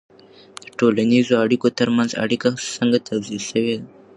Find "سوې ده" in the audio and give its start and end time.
3.49-3.87